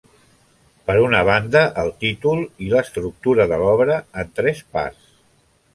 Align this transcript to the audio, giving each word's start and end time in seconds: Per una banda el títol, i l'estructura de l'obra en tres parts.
Per 0.87 0.95
una 1.01 1.19
banda 1.27 1.61
el 1.83 1.93
títol, 2.05 2.41
i 2.69 2.73
l'estructura 2.73 3.49
de 3.53 3.61
l'obra 3.65 4.01
en 4.25 4.37
tres 4.41 4.65
parts. 4.79 5.11